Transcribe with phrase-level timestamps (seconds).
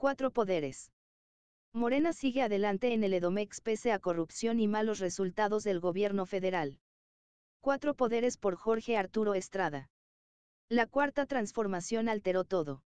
[0.00, 0.92] Cuatro poderes.
[1.72, 6.78] Morena sigue adelante en el Edomex pese a corrupción y malos resultados del gobierno federal.
[7.60, 9.90] Cuatro poderes por Jorge Arturo Estrada.
[10.68, 12.84] La cuarta transformación alteró todo.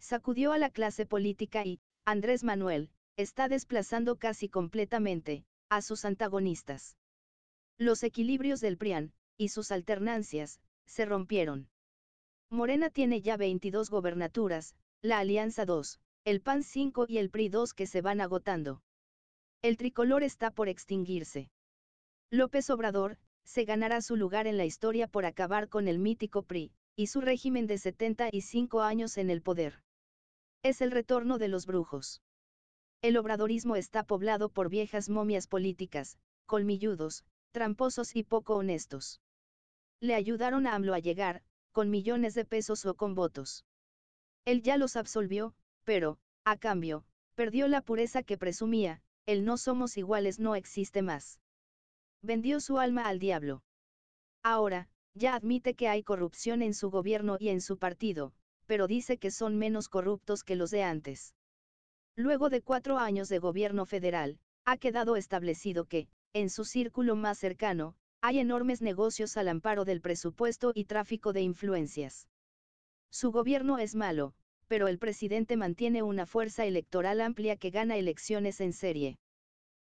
[0.00, 6.96] Sacudió a la clase política y, Andrés Manuel, está desplazando casi completamente, a sus antagonistas.
[7.78, 11.68] Los equilibrios del PRIAN, y sus alternancias, se rompieron.
[12.50, 17.74] Morena tiene ya 22 gobernaturas, la Alianza 2, el PAN 5 y el PRI 2
[17.74, 18.82] que se van agotando.
[19.60, 21.50] El tricolor está por extinguirse.
[22.30, 26.72] López Obrador, se ganará su lugar en la historia por acabar con el mítico PRI,
[26.96, 29.82] y su régimen de 75 años en el poder.
[30.62, 32.22] Es el retorno de los brujos.
[33.02, 36.16] El obradorismo está poblado por viejas momias políticas,
[36.46, 39.20] colmilludos, tramposos y poco honestos.
[40.00, 43.66] Le ayudaron a AMLO a llegar, con millones de pesos o con votos.
[44.46, 49.96] Él ya los absolvió, pero, a cambio, perdió la pureza que presumía, el no somos
[49.96, 51.40] iguales no existe más.
[52.22, 53.62] Vendió su alma al diablo.
[54.42, 58.32] Ahora, ya admite que hay corrupción en su gobierno y en su partido,
[58.66, 61.34] pero dice que son menos corruptos que los de antes.
[62.16, 67.38] Luego de cuatro años de gobierno federal, ha quedado establecido que, en su círculo más
[67.38, 72.28] cercano, hay enormes negocios al amparo del presupuesto y tráfico de influencias.
[73.10, 74.34] Su gobierno es malo,
[74.74, 79.18] pero el presidente mantiene una fuerza electoral amplia que gana elecciones en serie.